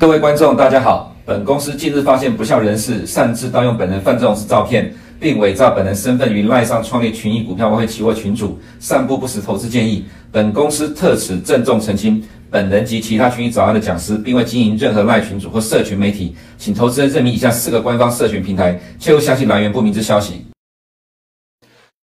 [0.00, 1.14] 各位观众，大家好。
[1.26, 10.06] 本公司近日发现不肖人士擅自盗用本人范仲式照片，并伪造本人身份于赖上创立群益股票外汇期货群组，散布不实投资建议。
[10.32, 20.46] 本公司特此郑重澄清，本人及其他群益早安的讲师，并未经营任何赖群组或社群媒体，请投资人认明以下四个官方社群平台，切勿相信来源不明之消息。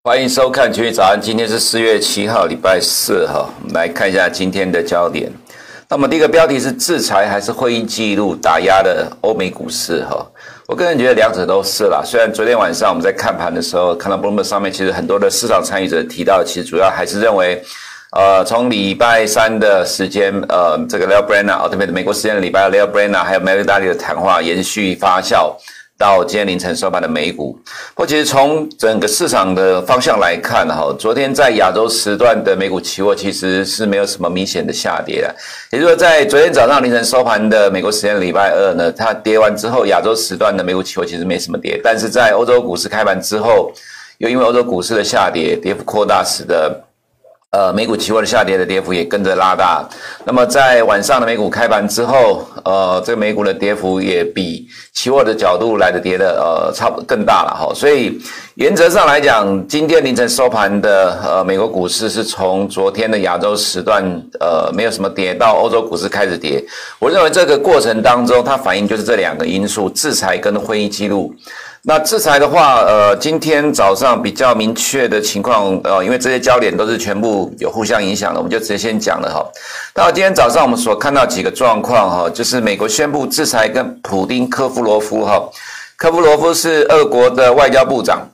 [0.04, 5.32] 欢迎收看群益早安，今天是四月七号，礼拜四哈，我们来看一下今天的焦点。
[5.92, 10.24] 那么第一个标题是制裁还是会议记录打压的欧美股市哈？
[10.68, 12.04] 我个人觉得两者都是啦。
[12.06, 17.60] 虽然昨天晚上我们在看盘的时候看到 Bloomberg 上面，其实很多的市场参与者提到，其实主要还是认为，
[18.12, 25.56] 呃，从礼拜三的时间，呃，这个 Leo Brenner，哦，特别美国时间的礼拜二，Lael Brainard 还有 Mary Daly 的谈话延续发酵。
[26.00, 27.52] 到今天凌晨收盘的美股，
[27.94, 35.36] 不过其实从整个市场的方向来看，哈，昨天在亚洲时段的美股期货其实是没有什么明显的下跌的，
[35.72, 43.70] 也就是说，在昨天早上凌晨收盘的美国时间礼拜二呢，它跌完之后，亚洲时段的美股期货其实没什么跌，但是在欧洲股市开盘之后，
[44.20, 46.86] 又因为欧洲股市的下跌，跌幅扩大，使得。
[47.52, 49.84] 呃，美股期货的下跌的跌幅也跟着拉大。
[50.24, 57.74] 那么在晚上的美股开盘之后，呃，这个美股的跌幅也比期货的角度来的跌的呃差不更大了哈。
[57.74, 58.22] 所以
[58.54, 64.04] 原则上来讲，今天凌晨收盘的呃美国股市是从昨天的亚洲时段
[64.40, 66.64] 呃没有什么跌到欧洲股市开始跌。
[67.00, 71.34] 我认为这个过程当中，它反映就是这两个因素：制裁跟会议记录。
[71.84, 79.46] 那制裁的话，呃，今天早上比较明确的情况，呃，因为这些焦点都是全部有互相影响的，我们就直接先讲了哈。
[79.96, 85.42] 那今天早上我们所看到几个状况哈，就是美国宣布制裁跟普丁科夫罗夫哈，
[85.96, 88.28] 科夫罗夫是俄国的外交部长，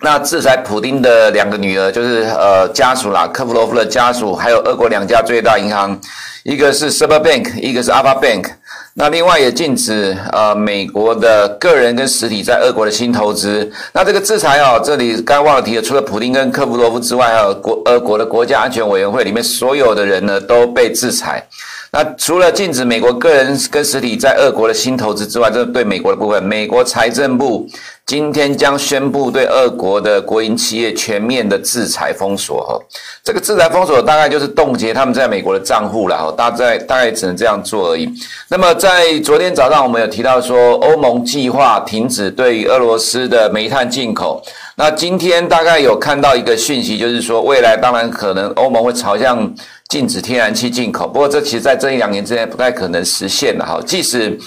[0.00, 5.96] 那制裁普丁的两个女儿就是呃家属啦，科夫罗夫的家属，还有俄国两家最大银行，
[6.42, 8.50] 一个是 Sberbank，一个是 Alfa Bank。
[8.96, 13.68] 那另外也禁止呃美国的个人跟实体在俄国的新投资。
[13.92, 21.44] 那这个制裁哦，这里刚忘了提了，除了普丁跟科夫罗夫之外，还有国俄国的国家安全委员会里面所有的人呢都被制裁。
[21.90, 27.68] 那除了禁止美国个人跟实体在俄国的新投资之外，这对美国的部分，美国财政部。
[28.06, 32.78] 今天将宣布对俄国的国营企业全面的制裁封锁哈，
[33.22, 38.06] 这个制裁封锁大概就是冻结他们在美国的账户了哈，大概大概只能这样做而已。
[38.48, 44.42] 那么在昨天早上我们有提到说，欧盟计划停止对俄罗斯的煤炭进口。
[44.76, 49.50] 那今天大概有看到一个讯息，就是说未来当然可能欧盟会朝向
[49.88, 54.38] 禁止天然气进口，不过这其实在这一两年之内不太可能实现的哈，即使。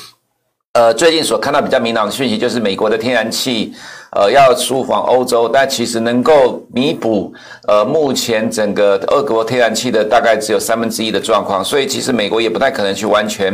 [0.78, 3.74] 呃，最近所看到比较明朗的讯息，就是美国的天然气，
[4.12, 7.34] 呃，要输往欧洲，但其实能够弥补，
[7.68, 13.52] 呃，目前整个俄国天然气的大概只有三分之一的状况，所以其实美国也不太可能去完全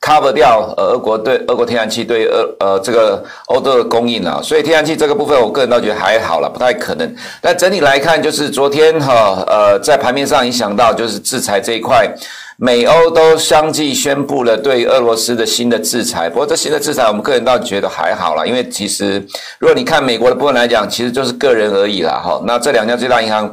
[0.00, 7.14] cover 掉，呃，俄国对俄国天然气对俄呃这个欧洲的供应啊，所以天然气这个部分，我个人倒觉得还好了，不太可能。
[7.42, 12.10] 但整体来看，就是昨天哈，呃，在盘面上影响到就是制裁这一块。
[12.64, 19.14] 美欧都相继宣布了对俄罗斯的新的制裁，不过这新的制裁，我们个人倒觉得还好啦，因为其实
[19.58, 22.40] 如果你看美国的部分来讲，其实就是个人而已啦，哈。
[22.46, 23.52] 那这两家最大银行，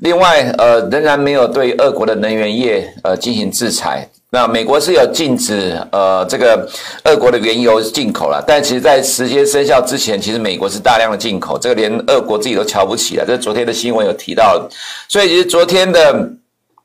[0.00, 4.06] 另外呃仍然没有对俄国的能源业呃进行制裁。
[4.28, 6.68] 那美国是有禁止呃这个
[7.04, 13.24] 俄国的原油进口了，但其实在时间生效之前，其实美国是大量的进口，这个连俄国自己都瞧不起了。
[13.26, 14.68] 这昨天的新闻有提到，
[15.08, 16.28] 所以其实昨天的。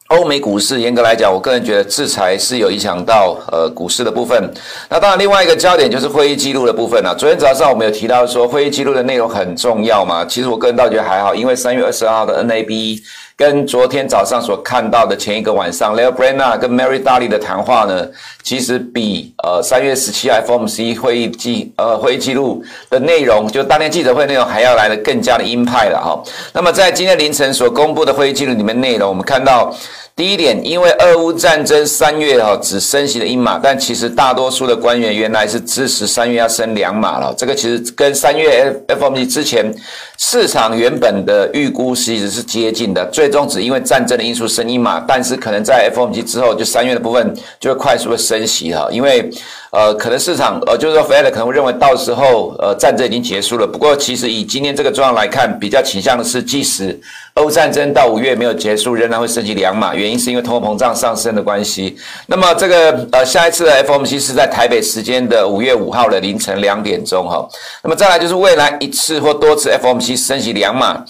[0.10, 4.40] 欧美股市严格来讲，我个人觉得制裁是有影响到呃股市的部分。
[4.88, 7.16] 那当然，另外一个焦点就是会议记录的部分了。
[7.18, 10.24] 昨天早上我们有提到说，会议记录的内容很重要嘛？
[10.24, 13.02] 其实我个人倒觉得还好，因为三月二十二号的 NAB
[13.38, 18.08] 跟昨天早上所看到的前一个晚上 Lael Brainard 跟 Mary Daly 的谈话呢，
[18.44, 26.24] 其实比呃三月十七 FOMC 会议记呃会议记录的内容，就当天记者会内容还要来的更加的鹰派了哈。
[26.54, 29.76] 那么在今天凌晨所公布的会议记录里面内容，我们看到。
[30.18, 37.36] 第一点，因为俄乌战争三月哈只升息了一码，但其实大多数的官员原来是支持三月要升两码了。
[37.38, 39.76] 这个其实跟三月 FOMC 之前
[40.18, 43.06] 市场原本的预估其实是接近的。
[43.12, 49.30] 最终只因为战争的因素升一码，但是可能在 FOMC 之后，就三月的部分就会快速的升息哈，因为。
[49.76, 53.68] 呃，可能市场呃，就是说，Fed 可能会认为到时候呃，战争已经结束了。
[53.68, 56.98] 不过，其实以今天这个状况来看，比较倾向的是，即使
[57.34, 59.94] 欧战争到五月没有结束，仍然会升级两码。
[59.94, 61.98] 原因是因为通货膨胀上升的关系。
[62.28, 67.46] 那么，这个呃，下一次的 FOMC 是在台北时间的五月五号的凌晨两点钟哈。
[67.84, 71.04] 那么再来就是未来一次或多次 FOMC 升级两码。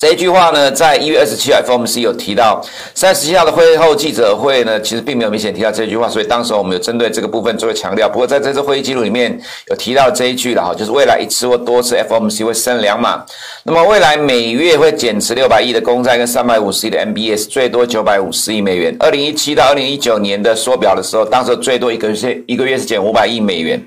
[0.00, 2.58] 这一句话呢，在一月二十七号 FOMC 有提到，
[2.94, 8.08] 三十七号的会后记者会呢，其实并没有明显提到这句话，所以当时我们有针对这个部分做个强调。
[8.08, 9.38] 不过在这次会议记录里面
[9.68, 13.22] 有提到这一句了哈，就是未来一次或多次 FOMC 会升两码，
[13.62, 18.96] 那么未来每月会减持六百亿的公债跟三百五十亿的 MBS，最多九百五十亿美元。
[19.00, 23.78] 二零一七到二零一九年的缩表的时候，当时最多一个月一个月是减五百亿美元。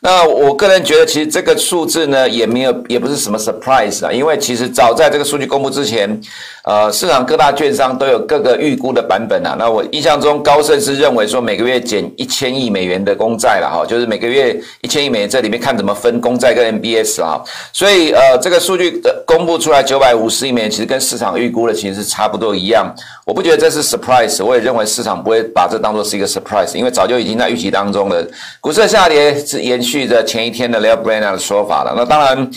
[0.00, 6.20] 那我个人觉得，其实这个数字呢，也没有，也不是什么 surprise 啊，因为其实早在这个数据公布之前，
[6.66, 9.54] 呃，市场各大券商都有各个预估的版本啊。
[9.56, 17.40] 那我印象中，高盛是认为说每个月减一千亿美元的公债了哈，就是每个月一千亿美元，这里面看怎么分公债跟 MBS 啊。
[17.72, 22.92] 所以呃，这个数据的公布出来九百五十亿美元，其实跟市场预估的其实是差不多一样。
[23.24, 28.26] 我不觉得这是 surprise，我也认为市场不会把这当作是一个 surprise，因为早就已经在预期当中了。
[28.60, 31.94] 股市的下跌是延续着前一天的 Leo Brainer 的说法了。
[31.96, 32.50] 那当然，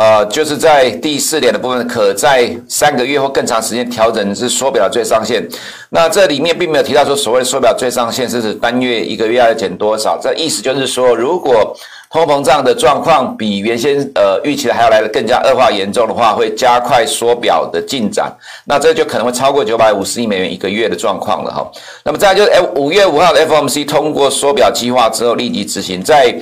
[0.00, 5.46] 呃，就是在第四点的部分，可在三个月或更长时间调整是缩表的最上限。
[5.90, 11.76] 那这里面并没有提到说所谓的缩表最上限是指单月一个月要减多少，这意思就是说，如果
[12.10, 21.70] 通膨胀的状况比原先呃预期的还要来得更加恶化严重的话，会加快缩表的进展，那这就可能会超过九百五十亿美元一个月的状况了哈。
[22.04, 26.34] 那么再来就是，F 五月五号的 FOMC 通过缩表计划之后立即执行，在。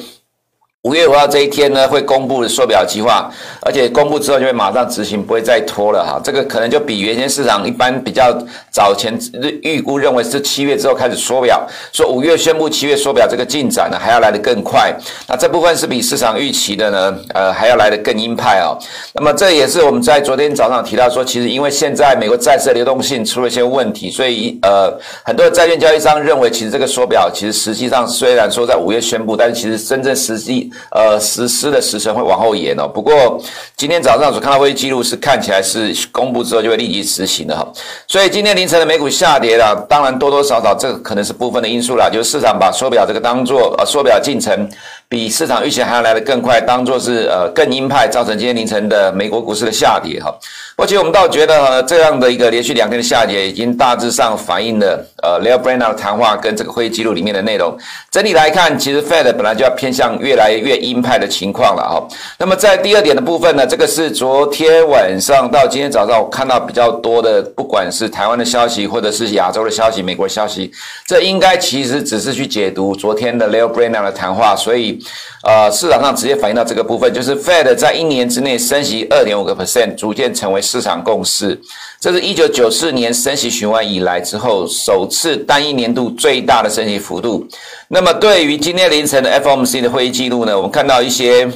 [0.88, 3.30] 五月五号这一天呢，会公布缩表计划，
[3.60, 6.18] 而且公布之后就会马上执行，不会再拖了哈。
[6.24, 8.34] 这个可能就比原先市场一般比较
[8.70, 9.14] 早前
[9.60, 14.90] 预估认为是七月之后开始缩表，说五月宣布七月缩表这个进展呢，还要来得更快。
[15.26, 18.72] 那这部分是比市场预期的呢，呃，还要来得更鹰派哦。
[19.12, 24.90] 那么这也是我们在昨天早上提到说，其实因为现在美国债市流动性出了一些问题，所以呃，
[25.22, 32.86] 很多的债券交易商认为，其实这个缩表其实实际上虽然说在五月宣布，但是其实真正实际呃，实施的时程会往后延哦。
[32.86, 33.40] 不过
[33.76, 37.66] 今天早上所看到会议记录是看起来是公布之后就会立即实行的哈。
[38.06, 44.68] 所以今天凌晨的美股下跌了，当然多多少少这个可能是部分的因素啦，就是市场把缩表这个当做呃缩表进程。
[45.08, 50.30] 比市场预期还要来得更快，当作是呃更鹰派，造成今天凌晨的美国股市的下跌哈。
[50.76, 57.76] 而且我们倒觉得哈，这样的一个连续两天的下跌，已经大致上反映了呃 Lael Brainard 的谈话跟这个会议记录里面的内容。
[58.10, 62.06] 整体来看，其实 Fed 本来就要偏向越来越鹰派的情况了哈。
[62.38, 70.70] 那么在第二点的部分呢，这个是昨天晚上到今天早上我看到比较多的，不管是台湾的消息或者是亚洲的消息、美国的消息，
[71.06, 74.97] 这应该其实只是去解读昨天的 Lael Brainard 的谈话，所以。
[75.42, 81.60] 呃，市场上直接反映到这个部分，就是 Fed 在一年之内升息二点五个 percent，逐渐成为市场共识。
[82.00, 87.46] 这是一九九四年升息循环以来之后首次单一年度最大的升息幅度。
[87.88, 91.50] 那么，对于今天凌晨的 FOMC 的会议记录呢，我们看到一些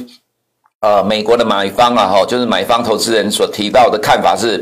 [0.81, 4.61] 呃美国的买方啊，哈，就是买方投资人所提到的看法是，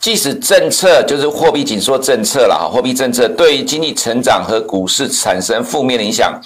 [0.00, 6.38] 即使政策就是货币紧缩政策了，哈，货币政策对于经济成长和股市产生负面的影响。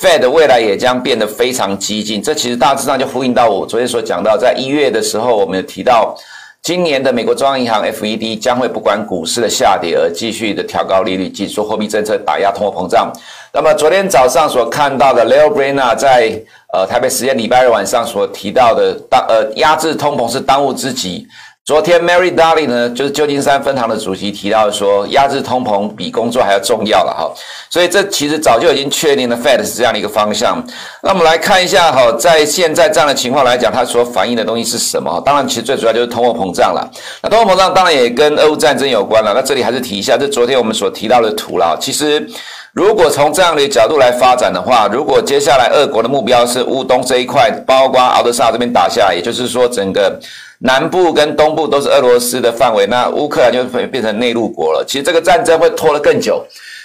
[0.00, 6.16] Fed 未来也将变得非常激进，这其实大致上就呼应到我昨天所讲到，在一月的时候，我们有提到，
[6.60, 13.12] 今年的美国中央银行 FED 将会不管股市的下跌而继续的调高利率，紧缩货币政策打压通货膨胀。
[13.52, 16.42] 那么昨天早上所看到的 Lael Brainard 在
[16.72, 21.26] 呃台北时间礼拜二晚上所提到的，当呃压制通膨是当务之急。
[21.66, 27.32] 昨天，Mary Daly 呢，就是旧金山分行的主席提到说，压制通膨比工作还要重要了哈。
[27.70, 30.62] 所以这其实早就已经确定了，Fed 是这样的一个方向。
[31.02, 35.18] 那我们来看一下哈，在现在这样的情况来讲，它所反映的东西是什么？
[35.24, 36.86] 当然，其实最主要就是通货膨胀了。
[37.22, 39.32] 那通货膨胀当然也跟俄乌战争有关了。
[39.34, 41.74] 那这里还是提一下，这昨天我们所提到的图了。
[41.80, 42.28] 其实，
[42.74, 50.20] 如果从这样的角度来发展的话，如果接下来俄国的目标是乌东这一块，包括敖德萨这边打下，也就是说整个。
[50.60, 54.82] 南部跟东部都是俄罗斯的范围，那乌克兰就会变成内陆国了。
[54.86, 56.42] 其实这个战争会拖得更久，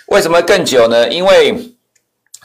[0.08, 1.08] 为什么更久呢？
[1.08, 1.56] 因为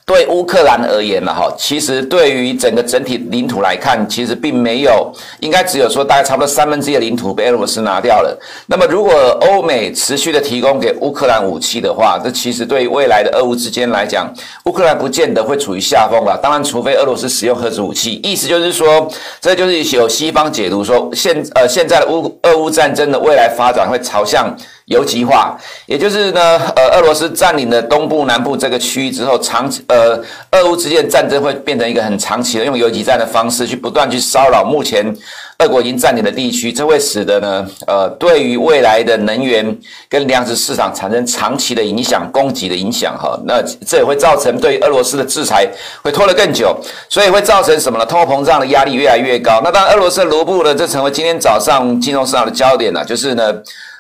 [0.06, 8.38] 对乌克兰而言呢，哈，其实对于整个整体领土来看，其实并没有，应该只有说大概差不多三分之一的领土被俄罗斯拿掉了。
[8.66, 14.30] 那么如果欧美持续的提供给乌克兰武器的话，这其实对于未来的俄乌之间来讲，
[14.66, 16.38] 乌克兰不见得会处于下风了。
[16.42, 24.54] 当然，除非俄罗斯使用核子武器，意思就是说，这就是有西方解读说，现呃现在的乌俄乌战争的未来发展会朝向。
[24.86, 35.14] 游击化，也就是呢，呃，俄罗斯占领了东部、南部这个区域之后，长呃，俄乌之间的战争会变成一个很长期的用游击战的方式去不断去骚扰目前
[35.60, 39.64] 俄国已经占领的地区，这会使得呢，呃，对于未来的能源
[40.06, 43.40] 跟粮食市场产生长期的影响、供给的影响哈。
[43.46, 45.66] 那这也会造成对俄罗斯的制裁
[46.02, 46.76] 会拖得更久，
[47.08, 48.04] 所以会造成什么呢？
[48.04, 49.62] 通货膨胀的压力越来越高。
[49.64, 53.54] 那当然，俄罗斯的卢布呢，这成为今天早上金融市场的焦点了，就是呢。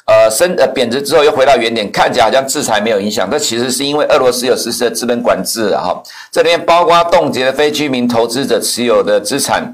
[0.06, 5.94] 呃，升呃贬值之后又回到原点，看起来好像制裁没有影响，这其实是因为俄罗斯有实施的资本管制啊，
[6.30, 9.72] 这里面包括冻结了非居民投资者持有的资产。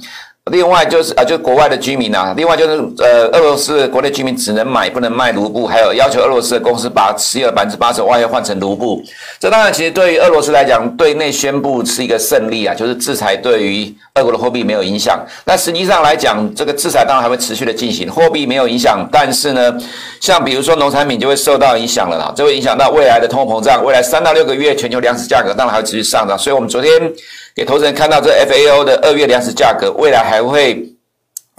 [0.50, 9.02] 另外就是啊，就国外的居民啊，另外就是呃，俄罗斯国内居民只能买不能卖卢布，还有要求俄罗斯的公司把持有的百分之八十外汇换成卢布。
[9.38, 15.18] 这当然其实对于俄罗斯来讲，对内宣布是一个胜利啊，就是制裁对于俄国的货币没有影响。
[15.44, 19.72] 那实际上来讲，这个制裁当然还会持续的进行，货币没有影响，但是呢，
[20.20, 26.38] 像比如说农产品就会受到影响了啦，这会影响到未来的通货膨胀，未来三到六个月全球粮食价格当然还会持续上涨。
[26.38, 26.90] 所以我们昨天。
[27.54, 30.84] 给投资人看到这 FAO 的二月粮食价格，未来还会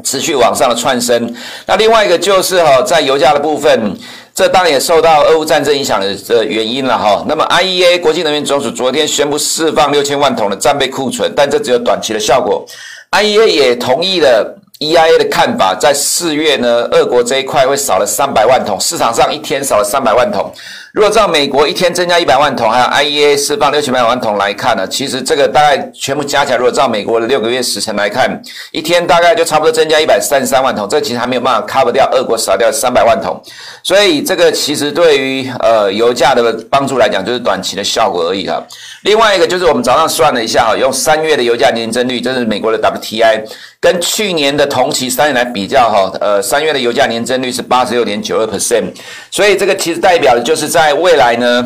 [0.04, 1.34] 持续往上的窜升。
[1.66, 3.96] 那另外一个就是哈，在油价的部分，
[4.34, 7.24] 这当然也受到俄乌战争影响的这原因了哈。
[7.28, 12.66] 那么 IEA 国际能源总署昨天宣布释放六千万桶的战备库存，但这只有短期的效果。
[13.12, 20.52] IEA 也同意了 EIA 的看法，在四月呢，俄国这一块会少了三百万桶，市场上一天少了三百万桶。
[20.94, 33.42] 如果照美国一天增加一百万桶，还有 IEA 释放六千八百万桶来看呢，其实这个大概全部加起来，如果照美国的六个月时程来看，一天大概就差不多增加一百三十三万桶，这其实还没有办法 cover 掉俄国少掉三百万桶，
[33.84, 38.62] 所以这个其实对于呃油价的帮助来讲，就是短期的效果而已哈。
[39.04, 43.42] 另外一个就是我们早上算了一下哈，用三月的油价年增率，这是美国的 WTI，
[43.82, 48.94] 跟去年的同期三月来比较哈，呃三月的油价年增率是八十六点九二 percent，
[49.30, 51.66] 所以这个其实代表的就是在未来呢，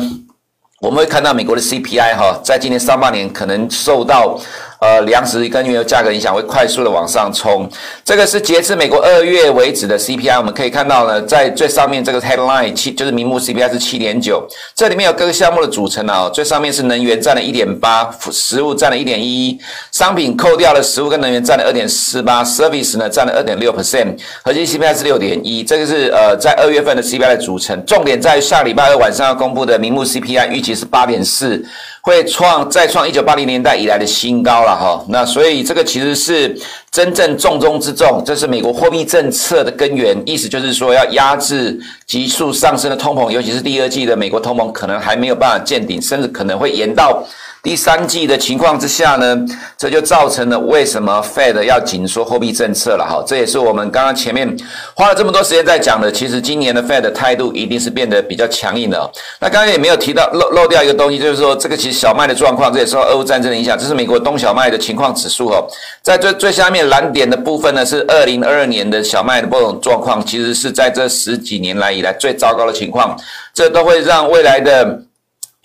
[0.80, 4.40] 我们会看到美国的 CPI 哈，在今年上半年可能受到。
[4.78, 7.68] 呃，粮食跟原油价格影响会快速的往上冲，
[8.04, 19.58] 这个是截至美国二月为止的 CPI，我们可以看到呢，在最上面这个 headline 七就是名目 CPI 是七点九，这里面有各个项目的组成啊，最上面是能源占了一点八，食物占了一点一，
[19.92, 24.14] 商品扣掉了食物跟能源占了二点四八，service 呢占了二点六 percent，
[24.44, 31.64] 核心 CPI 是六点一，这个是呃在二月份的 CPI 的组成，重点在于下礼拜二晚上要公布的名目 CPI 预期是八点四。
[32.06, 36.56] 会创再创一九八零年代以来的新高了哈，那所以这个其实是
[36.92, 47.26] 真正重中之重，这是美国货币政策的根源，意思就是说要压制急速上升的通膨，尤其是第二季的美国通膨可能还没有办法见顶，甚至可能会延到。
[47.66, 49.36] 第三季的情况之下呢，
[49.76, 54.56] 这就造成了为什么 Fed 要紧缩货币政策了哈，这也是我们刚刚前面
[54.94, 56.12] 花了这么多时间在讲的。
[56.12, 59.10] 其实今年的 Fed 的态度一定是变得比较强硬的。
[59.40, 63.76] 那刚刚也没有提到漏漏掉一个东西，就是说这个其实小麦的状况，这也受到俄乌战争的影响。
[63.76, 65.66] 这是美国冬小麦的情况指数哦，
[66.02, 73.18] 在最最下面蓝点的部分呢，是二零二二年的小麦的这种状况，其实是在这十几年来以来最糟糕的情况。
[73.52, 75.02] 这都会让未来的。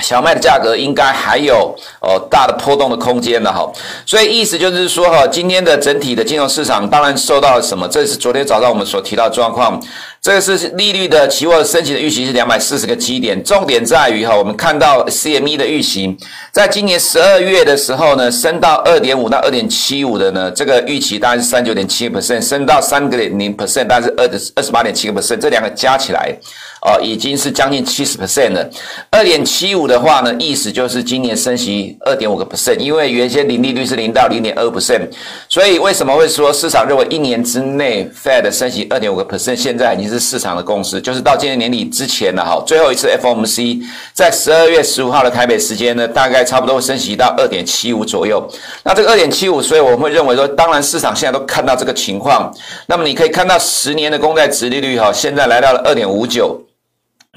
[0.01, 3.72] 小麦的价格应该还有呃大的波动的空间的哈，
[4.05, 7.88] 所以意思就是说哈，今天的整体的金融市场当然受到了什么？
[7.88, 9.81] 这是昨天早上我们所提到的状况。
[10.21, 16.15] 这个是利率的期货升息的预期是两百四十个基点，重点在于哈，我们看到 CME 的预期，
[16.51, 26.37] 在今年十二月的时候呢，升到二点五到二点七五的呢，这个预期大概是三九点七个 percent，升到三个点零 percent，大概是二二十八点七个 percent，这两个加起来。
[26.83, 28.67] 哦，已经是将近七十 percent 了。
[29.11, 35.07] 二点七五的话呢，意思就是今年升息二点五个 percent，因为原先零利率是零到零点二 percent，
[35.47, 42.61] 所以为什么会说市场认为一年之内 Fed 升息二点五个 percent，现在已经是市场的共识，就是到今年年底之前了哈。
[42.65, 43.81] 最后一次 FOMC
[44.13, 48.45] 在十二月十五号的台北时间呢，大概差不多会升息到二点七五左右。
[48.83, 52.53] 那这个二点七五，所以我们会认为说，当然市场现在都看到这个情况。
[52.87, 56.61] 那么你可以看到十年的公债殖利率哈，现在来到了二点五九。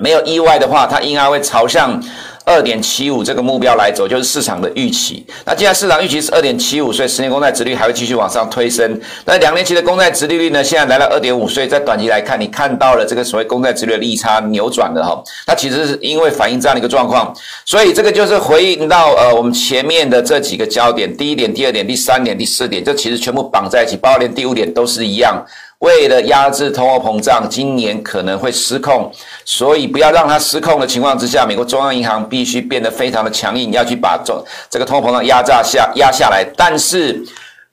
[0.00, 2.02] 没有意外的话，它应该会朝向
[2.44, 5.24] 二点七五这个目标来走，就是市场的预期。
[5.46, 9.00] 那既然市场预期是二点七五，所以十年公债殖率还会继续往上推升。
[9.24, 15.22] 那两年期的公债殖利率呢，现在来到二点五，所以在短期来看，你看到了这个所谓公债殖率的利差扭转的哈。
[15.46, 17.34] 它其实是因为反映这样的一个状况，
[17.64, 25.42] 所以这个就是回应到呃我们前面的这几个焦点，第一点、第二点、第三点、第四点，这其实全部绑在一起，包括连第五点都是一样。
[25.84, 29.12] 为了压制通货膨胀，今年可能会失控，
[29.44, 36.42] 所以不要让它失控的情况之下，美国中央银行必须变得非常的强硬，要去把中这个通货膨胀压榨下压下来。
[36.56, 37.22] 但是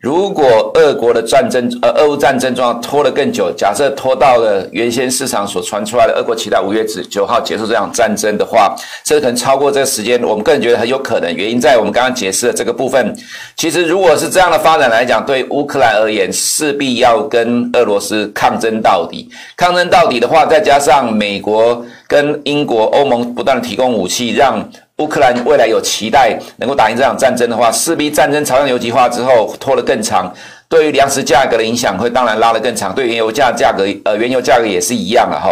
[0.02, 11.32] 如果俄国的战争，呃，俄乌战争状况拖得更久，假设拖到了原先市场所传出来的俄国期待五月九号结束这场战争的话，甚至可能超过这个时间，我们个人觉得很有可能。
[11.36, 13.16] 原因在我们刚刚解释的这个部分。
[13.56, 19.30] 其实，如果是这样的发展来讲，对乌克兰而言，势必要跟俄罗斯抗争到底。
[19.56, 24.68] 抗争到底的话，再加上美国跟英国、欧盟不断提供武器，让
[25.02, 30.32] 乌克兰未来有期待能够打赢这场战争的话，势必战争朝向游击化之后拖得更长，
[30.70, 35.50] 对于粮食价格的影响会当然拉得更长，对原油价价格呃原油价格也是一样了哈，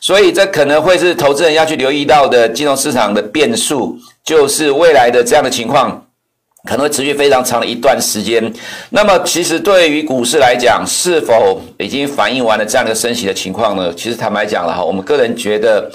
[0.00, 6.04] 所以这可能会是投资人要去留意到的金融市场的变数，就是未来的这样的情况
[6.68, 8.52] 可能会持续非常长的一段时间。
[8.90, 13.90] 那么其实对于股市来讲，是否已经反映完了这样的升息的情况呢？
[13.96, 15.90] 其实坦白讲了哈，我们个人觉得。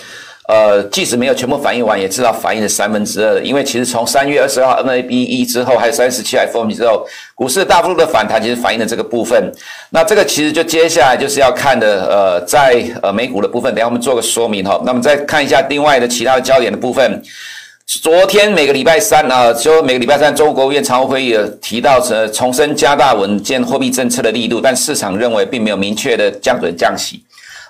[0.48, 3.40] 呃，即使没有全部反映完，也至少反映了三分之二。
[3.42, 9.52] 因为其实从三月二十号 NABE 之后，还有三十七号 F O M 之后，股市大幅度的反弹，其实反映了这个部分。
[9.90, 14.80] 那这个其实就接下来就是要看的，呃，在呃美股的部分，等下我们做个说明哈。
[14.86, 17.24] 那么再看一下另外的其他的焦点的部分。
[17.88, 27.24] 昨天每个礼拜三啊，就每个礼拜三，中国国务院常务会议提到，呃，重申加大稳健货币政策的力度，但市场认为并没有明确的降准降息。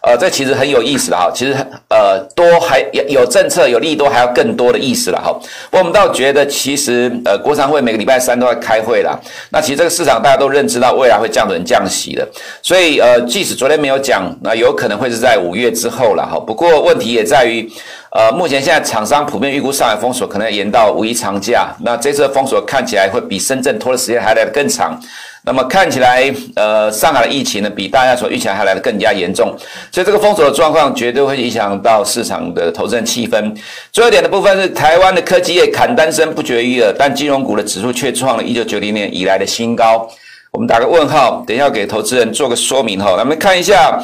[0.05, 1.53] 呃，这其实很有意思的哈，其实
[1.89, 5.35] 呃多还有有政策有利多，还要更多的意思了哈。
[5.71, 9.19] 我们倒觉得其实呃国常会每个礼拜三都在开会啦，
[9.49, 12.27] 那其实这个市场大家都认知到未来会降准降息的，
[12.61, 16.39] 所以呃即使昨天没有讲，那有可能会是在五月之后了哈。
[16.39, 17.67] 不过问题也在于，
[18.11, 25.01] 呃目前现在厂商普遍预估上海封锁可能要延到五一长假，那这次封锁看起来会比深圳拖的时间还来得更长。
[25.45, 29.55] 那么看起来，呃，上海的疫情呢，比大家所预期还来得更加严重，
[29.91, 33.55] 所以这个封锁的状况绝对会影响到市场的投资人气氛。
[33.91, 40.09] 最后一点的部分是，台湾的科技业砍单声不绝于耳，但金融股的指数却创了一九九零年以来的新高。
[40.51, 43.15] 我们打个问号，等一下给投资人做个说明哈。
[43.15, 44.03] 咱们看一下。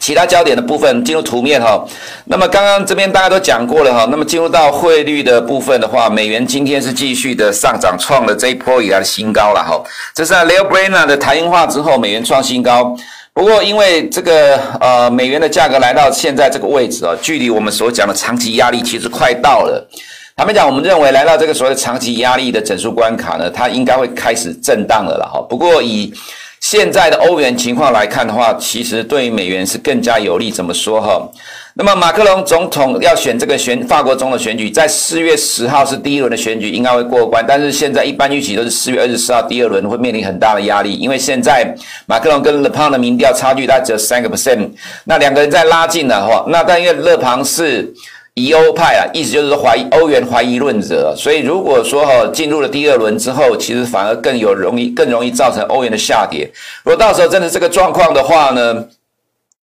[0.00, 1.82] 其他焦点的部分进入图面哈，
[2.24, 9.80] 那么刚刚这边大家都讲过了哈，那么进入到汇率的部分的话，美元今天是继续的上涨，创了这一波以来的新高了哈。
[10.12, 12.94] 这是在 Lael Brainerd 的台银化之后，美元创新高。
[13.32, 19.88] 不过因为这个呃美元的价格来到现在这个位置啊，距离我们所讲的长期压力其实快到了。
[20.36, 25.40] 他们讲，我们认为来到这个所谓的长期压力的整数关卡呢，它应该会开始震荡了了哈。
[25.48, 26.12] 不过以
[26.64, 30.50] 现在的欧元情况来看的话，其实对于美元是更加有利。
[30.50, 31.22] 怎么说哈？
[31.74, 37.44] 那么马克龙总统要选这个选法国总统选举，在四月十号是第一轮的选举，应该会过关。
[37.46, 41.70] 但是现在一般预期都是四月二十四号第二轮会面临很大的压力，因为现在
[42.06, 44.66] 马克龙跟勒庞的民调差距大概只有三个 percent，
[45.04, 46.46] 那两个人在拉近了哈。
[46.48, 47.92] 那但因为勒庞是。
[48.34, 56.50] 疑欧派啊，意思就是怀疑欧元怀疑论者，所以如果说哈进入了第二轮之后，其实反而更有容易更容易造成欧元的下跌。
[56.82, 58.84] 如果到时候真的这个状况的话呢，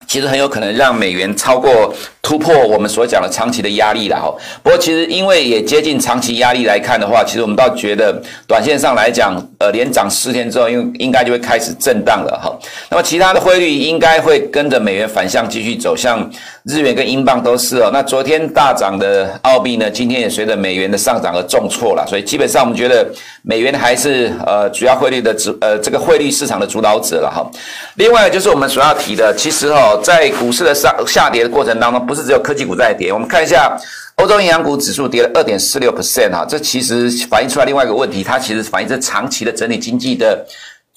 [0.07, 4.33] 其实很有可能让美元超过突破我们所讲的长期的压力了哈。
[4.63, 12.57] 不过其实因为也接近长期压力来看的话，其实我们倒觉得短线上来讲，呃，连涨四天之后，应应该就会开始震荡了哈。
[12.89, 16.29] 那么其他的汇率应该会跟着美元反向继续走向。
[16.63, 23.03] 日元跟英镑都是哦，那昨天大涨的澳币呢，今天也随着美元的上涨而重挫了，所以基本上我们觉得
[23.41, 27.49] 美元还是呃主要汇率的主呃这个汇率市场的主导者了哈。
[27.95, 33.75] 另外就是我们所要提的，其实哈在股市的上下跌的过程当中，不是只有科技股在跌，我们看一下
[34.17, 40.45] 欧洲银行股指数跌了二点四六 percent 哈，这其实反映出来另外一个问题，它其实反映着长期的整体经济的。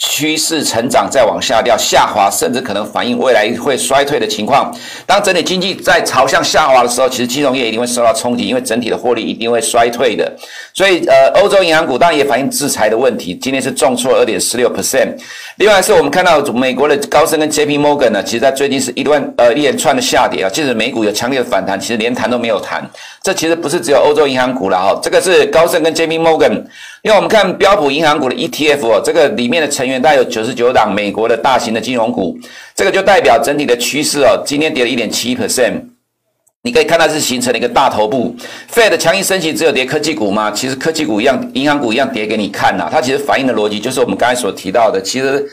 [0.07, 4.71] 趋势成长再往下掉，下滑，甚至可能反映未来会衰退的情况。
[5.07, 10.31] 当整体经济在朝向下滑的时候，其实金融业一定会受到冲击，因为整体的获利一定会衰退的。
[10.75, 15.09] 所以，呃，欧洲银行股当然也反映制裁的问题，今天是重挫二点十六 percent。
[15.57, 22.88] 另外是我们看到美国的高盛跟 JP Morgan 呢，其实在最近是一段呃一连串的下跌啊，即使美股有强烈的反弹，其实连弹都没有弹。
[23.23, 26.62] 这其实不是只有欧洲银行股了哈，这个是高盛跟 JP Morgan。
[27.03, 32.38] 因为我们看标普银行股的 ETF 哦，这个里面的成员大概有九十九档美国的大型的金融股，
[32.74, 35.80] 这个就代表整体的趋势哦，今天跌了一点七 percent。
[36.62, 38.35] 你可以看到是形成了一个大头部
[38.72, 40.50] ，Fed 强硬升息只有跌科技股吗？
[40.50, 42.88] 其实科技股一样，银行股一样跌给你看呐、啊。
[42.90, 45.46] 它其实反映的逻辑就是我们刚才所提到的，其实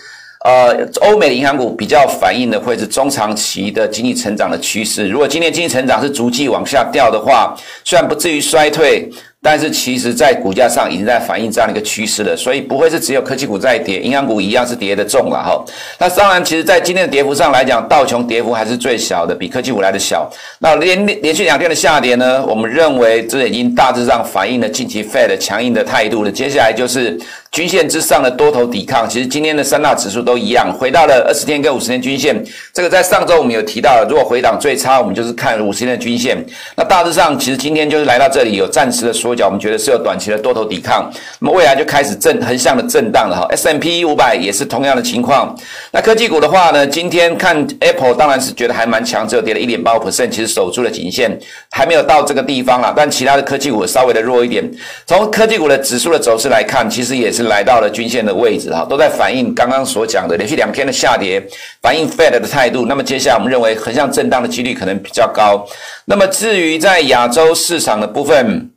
[0.46, 5.08] 呃，欧美的银行股比较反映的会是中长期的经济成长的趋势。
[5.08, 9.10] 如果今年经济成长是逐季往下掉的话，虽然不至于衰退。
[9.44, 15.66] 但是其实，在股价上已经在反映这样的一个趋势了，所以不会是只有科技股在跌，银行股一样是跌的重了哈。
[15.98, 20.32] 那当然，其实，在今天的跌幅上来讲，道琼跌幅还是最小的，比科技股来的小。
[20.60, 26.32] 那连连续两天的下跌呢，我们认为这已经大致上反映了近期 Fed 强硬的态度了。
[26.32, 27.20] 接下来就是
[27.52, 32.40] 均线之上的多头抵抗，其实今天的三大指数都一样，回到了二十天跟五十天均线。
[32.72, 36.38] 这个在上周我们有提到了，如果回档最差，我们就是看五十天的均线。
[36.76, 41.12] 那大致上，其实今天就是来到这里有暂时的缩我们觉得是有短期的多头抵抗。
[41.40, 43.46] 那么未来就开始震横向的震荡了哈。
[43.52, 45.56] S&P 五百也是同样的情况。
[45.92, 51.38] 那科技股的话呢，今天看 Apple 当然是觉得还蛮强，只有跌了一点八五 percent，其实守住了颈线，
[51.70, 52.94] 还没有到这个地方啦。
[52.96, 54.64] 但其他的科技股稍微的弱一点。
[55.06, 57.42] 从科技股的指数的走势来看，其实也是。
[57.52, 61.44] 来到了均线的位置哈，都在反映刚刚所讲的连续两天的下跌，
[61.82, 62.86] 反映 Fed 的态度。
[62.86, 65.68] 那么接下来我们认为横向震荡的几率可能比较高。
[66.06, 68.70] 那么至于在亚洲市场的部分，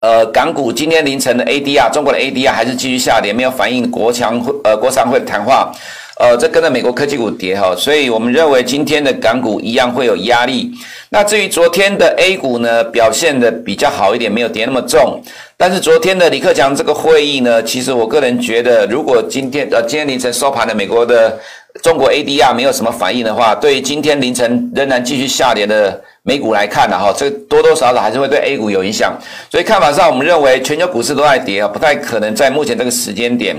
[0.00, 5.70] 呃，港股今天凌晨的 ADR，中国的 ADR 还是继续下跌，没有反映国强会呃国常会的谈话。
[6.18, 10.70] 呃，这跟着美国科技股跌哈，所以我们认为今天的港股一样会有压力。
[11.10, 15.20] 那至于昨天的 A 股呢，表现的比较好一点，没有跌那么重。
[15.58, 21.38] 但是昨天的李克强这个会议呢，其实我个人觉得，如果今天呃今天凌晨收盘的美国的
[21.82, 29.18] 中国 ADR 没有什么反应的话，对于今天凌晨仍然继续下跌的美股来看呢，哈，这多多少少还是会对 A 股有影响。
[29.50, 33.56] 所以看法上，我们认为全球股市都在跌啊，不太可能在目前这个时间点。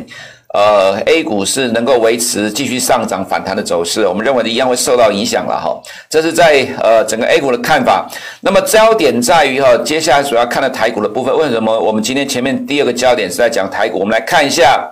[0.54, 5.82] 呃，A 股是能够维持继续上涨反弹的走势，我们认为一样会受到影响了哈。
[6.10, 8.06] 这是在呃整个 A 股的看法。
[8.42, 11.34] 那么焦点在于哈，接下来主要看的台股的部分。
[11.38, 14.00] 为什么我们今天前面第二个焦点是在讲台股？
[14.00, 14.92] 我们来看一下，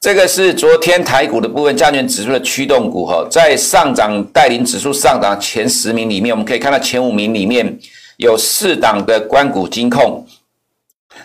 [0.00, 7.76] 这个是昨天台股的部分加权指数的驱动股哈，在上涨带领指数上涨前十名里面，我们可以看到前五名里面
[8.18, 10.24] 有四档的关股金控。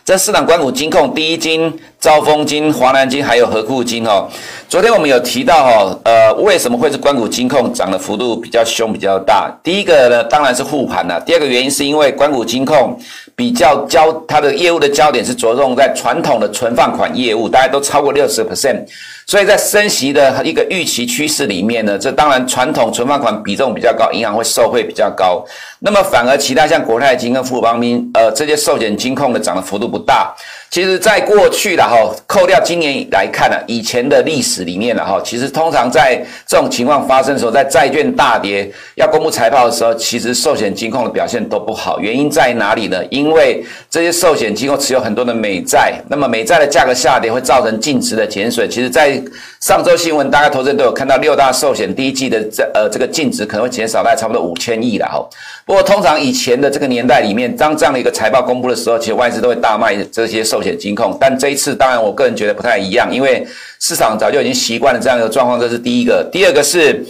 [0.04, 4.28] 这四档关股金控，第一金、兆丰金、华南金，还有和库金哦。
[4.68, 9.56] 昨天我们有提到哈，呃，为什么会是关股金控涨的幅度比较凶、比较大？
[9.64, 11.22] 第一个呢，当然是护盘了。
[11.22, 13.00] 第二个原因是因为关股金控
[13.36, 18.86] 比较焦，它的业务的焦点是着重在传统的存放款业务，大家都超过六十 percent。
[19.26, 25.44] 所以在升息的一个预期趋势里面呢，这当然传统存放款比重比较高，银行会受惠比较高。
[25.80, 30.34] 那么反而其他像国泰金跟富邦金，呃，这些寿险金控的涨的幅度不大。
[30.70, 42.00] 其实，在过去的哈，扣掉今年来看呢，以前的历史里面了哈，其实通常在这种情况发生的时候，在债券大跌要公布财报的时候，其实寿险金控的表现都不好。
[42.00, 43.06] 原因在哪里呢？
[43.12, 48.68] 因为这些寿险金控持有很多的美债，那么美债的价格下跌会造成净值的减损。
[48.68, 49.22] 其实，在
[49.60, 55.26] 上周新闻，大概投资人都有看到，六大寿险第一季的这呃这个净值可能会减少大概差不多五千亿了哈。
[55.66, 63.46] 不过，通常以前的这个年代里面，当这样的一个财报公布的时候，其实外资都会大卖这些寿险金控，但这一次当然我个人觉得不太一样，因为
[63.80, 66.28] 市场早就已经习惯了这样一个状况，这是第一个。
[66.32, 67.06] 第二个是，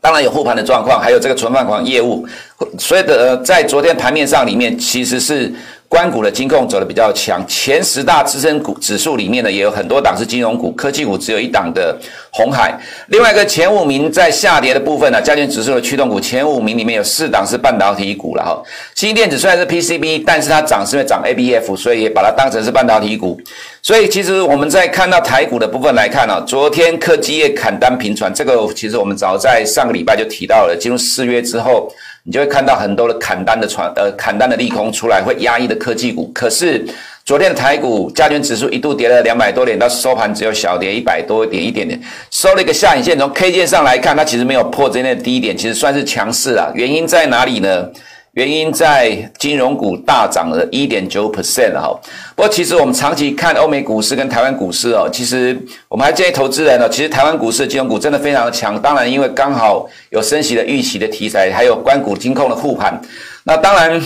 [0.00, 2.26] 当然有护盘的状况，还有这个存放款业务，
[2.78, 5.52] 所以的在昨天盘面上里面其实是。
[5.92, 11.94] 关股的金控走的比较强，前十大支撑股指数里面呢，也有很多档是金融股，科技股只有一档的
[12.30, 12.74] 红海。
[13.08, 18.62] 另外一个前五名在下跌的部分呢，加权指数的驱动股前五名里面有四档是半导体股了哈。
[18.94, 23.38] 新电子虽然是 PCB，但是它涨是因为涨 ABF，所以也把它当成是半导体股。
[23.82, 31.92] 所以其实我们在看到台股的部分来看呢，昨天科技业砍单频传，这个其实我们早在上个礼拜就提到了，进入四月之后。
[32.24, 36.30] 你就会看到很多的砍单的传，呃，砍单的利空出来，会压抑的科技股。
[36.32, 36.86] 可是
[37.24, 43.18] 昨天的台股加权指数一度跌了两百多点，到收盘只有小跌一百多点一点点，收了一个下影线。
[43.18, 46.70] 从 K 线上来看，它其实没有破今天的低点，其实算是强势了。
[46.74, 47.88] 原因在哪里呢？
[48.32, 51.94] 原因在金融股大涨了一点九 percent 哈，
[52.34, 55.54] 不过其实我们长期看欧美股市跟台湾股市哦，其实
[55.86, 62.98] 我们还建议投资人呢，其实台湾股市金融股真的非常的强，当然因为刚好有升息的预期的题材，还有关股金控的护盘，
[63.44, 64.02] 那当然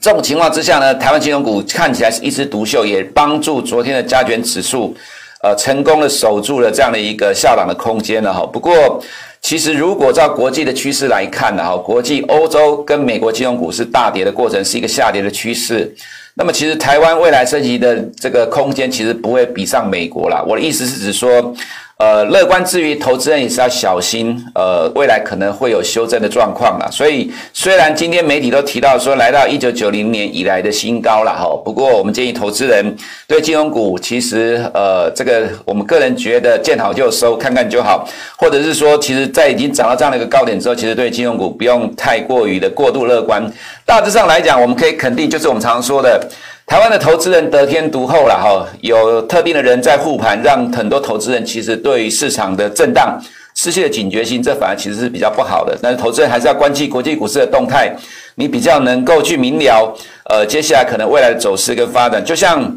[0.00, 4.96] 这种情况之下呢，台湾金融股看起来是一枝独秀，也帮助昨天的加权指数
[5.42, 8.98] 呃成功的守住了这样的一个下档的空间了哈，不过。
[9.42, 15.94] 其实，如果照国际的趋势来看呢，哈，国际欧洲跟美国金融股市大跌的过程是一个下跌的趋势。
[16.34, 20.42] 那么，其实台湾未来升级的这个空间其实不会比上美国啦。
[20.46, 21.54] 我的意思是指说。
[21.98, 24.36] 呃，乐观之余，投资人也是要小心。
[24.56, 26.88] 呃，未来可能会有修正的状况啦。
[26.90, 32.96] 所以，虽然今天媒体都提到说来到一九九零年以来的新高了哈，不过我们建议投资人
[33.28, 38.08] 对金融股其实呃，这个我们个人觉得见好就收，看看就好。
[38.36, 43.40] 或者是说，其实在已经涨到这样的一个高点之后，其实对金融股不用太过于的过度乐观。
[43.86, 46.28] 大致上来讲，我们可以肯定，就是我们常常说的。
[46.66, 53.20] 台湾的投资人得天独厚了哈，有特定的人在护盘，让很多投资人其实对于市场的震荡
[53.54, 55.76] 失去了警觉心，这反而其实是比较不好的。
[55.82, 57.94] 但是投资人还是要关注国际股市的动态，
[58.36, 59.94] 你比较能够去明了，
[60.30, 62.24] 呃，接下来可能未来的走势跟发展。
[62.24, 62.74] 就像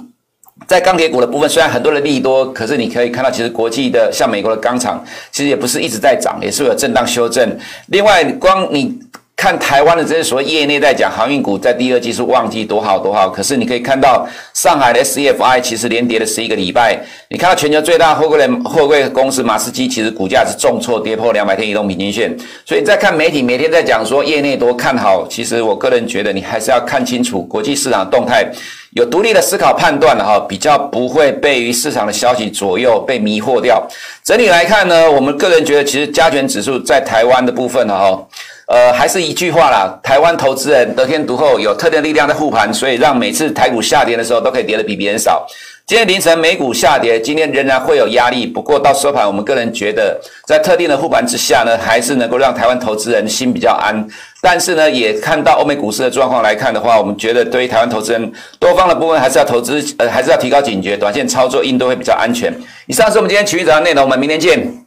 [0.68, 7.58] 在钢铁股的部分，虽然很多的利多，可是你可以看到，其实国际的像美国的钢厂，其实也不是一直在涨，也是有震荡修正。
[7.88, 9.00] 另外，光你。
[9.36, 16.98] 看台湾的这些所谓业内在讲航运股在第二季是旺季多好多好，可是你可以看到上海的 CFI 其实连跌了十一个礼拜。
[17.30, 22.36] 你看到全球最大货柜货柜公司马士基，其实股价是重挫跌破两百天移动平均线。
[22.66, 28.50] 所以你再看媒体每天在讲说业内多看好，其实我个人觉得你还是要看清楚国际市场动态，
[28.92, 33.86] 有独立的思考判断的哈，比较不会被于市场的消息左右被迷惑掉。
[34.24, 38.26] 整体来看呢，我们个人觉得其实加权指数在台湾的部分哈。
[38.68, 45.46] 呃，还是一句话啦，台湾投资人得天独厚，有特定力量在护盘，所以让每次台股下跌的时候都可以跌得比别人少。
[45.86, 54.04] 今天凌晨美股下跌，今天仍然会有压力，不过到收盘，我们个人觉得在特定的护盘之下呢，还是能够让台湾投资人心比较安。
[54.42, 62.52] 但是呢，也看到欧美股市的状况来看的话，我们觉得对于台湾投资人多方的部分还是要投资，呃，还是要提高警觉，短线操作应对会比较安全。
[62.88, 64.85] 以上是我们今天群益早上内容，我们明天见。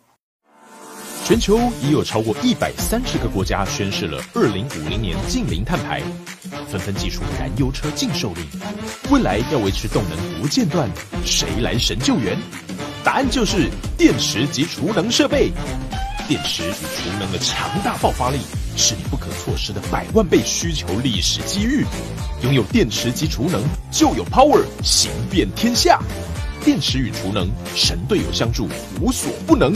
[1.29, 6.03] 全球已有超过一百三十个国家宣示了二零五零年净零碳排，
[6.71, 8.43] 纷纷祭出燃油车禁售令。
[9.11, 10.89] 未来要维持动能不间断，
[11.27, 12.35] 谁来神救援？
[13.05, 15.53] 答案就是电池及储能设备。
[16.27, 18.39] 电池与储能的强大爆发力，
[18.75, 21.85] 是你不可错失的百万倍需求历史机遇。
[22.43, 26.01] 拥有电池及储能，就有 power 行遍天下。
[26.65, 28.67] 电池与储能，神队友相助，
[28.99, 29.75] 无所不能。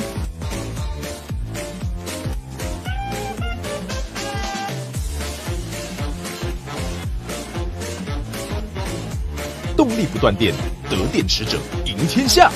[10.12, 10.54] 不断电，
[10.90, 12.50] 得电池者赢天下。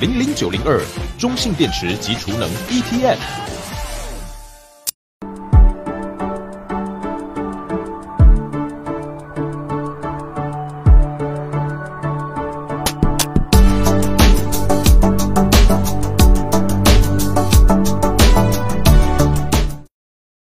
[0.00, 0.80] 零零九零二，
[1.18, 3.51] 中信电池及储能 ETF。